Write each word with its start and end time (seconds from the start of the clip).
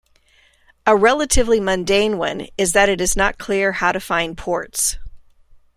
A 0.87 0.95
relatively 0.95 1.59
mundane 1.59 2.17
one 2.17 2.47
is 2.57 2.73
that 2.73 2.89
it 2.89 2.99
is 2.99 3.15
not 3.15 3.37
clear 3.37 3.73
how 3.73 3.91
to 3.91 3.99
find 3.99 4.35
ports. 4.35 4.97